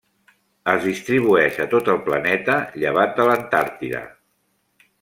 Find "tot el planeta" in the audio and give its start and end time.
1.75-2.55